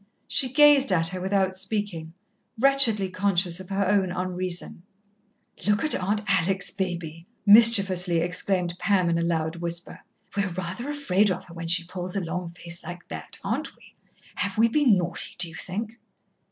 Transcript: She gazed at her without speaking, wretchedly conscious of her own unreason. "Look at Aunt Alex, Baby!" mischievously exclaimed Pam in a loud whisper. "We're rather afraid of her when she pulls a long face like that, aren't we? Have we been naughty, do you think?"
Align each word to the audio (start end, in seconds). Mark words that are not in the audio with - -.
She 0.27 0.51
gazed 0.51 0.91
at 0.91 1.09
her 1.09 1.21
without 1.21 1.55
speaking, 1.55 2.13
wretchedly 2.59 3.07
conscious 3.07 3.59
of 3.59 3.69
her 3.69 3.85
own 3.87 4.11
unreason. 4.11 4.81
"Look 5.67 5.83
at 5.83 5.93
Aunt 5.93 6.21
Alex, 6.27 6.71
Baby!" 6.71 7.27
mischievously 7.45 8.17
exclaimed 8.17 8.73
Pam 8.79 9.11
in 9.11 9.19
a 9.19 9.21
loud 9.21 9.57
whisper. 9.57 9.99
"We're 10.35 10.49
rather 10.49 10.89
afraid 10.89 11.29
of 11.29 11.43
her 11.45 11.53
when 11.53 11.67
she 11.67 11.83
pulls 11.85 12.15
a 12.15 12.19
long 12.19 12.49
face 12.49 12.83
like 12.83 13.07
that, 13.09 13.37
aren't 13.43 13.75
we? 13.75 13.93
Have 14.37 14.57
we 14.57 14.67
been 14.69 14.97
naughty, 14.97 15.35
do 15.37 15.47
you 15.47 15.53
think?" 15.53 15.99